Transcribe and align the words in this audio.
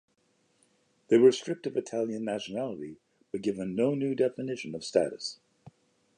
They 1.09 1.19
were 1.19 1.31
stripped 1.31 1.67
of 1.67 1.77
Italian 1.77 2.25
nationality 2.25 2.97
but 3.31 3.43
given 3.43 3.75
no 3.75 3.93
new 3.93 4.15
definition 4.15 4.73
of 4.73 4.83
status. 4.83 5.39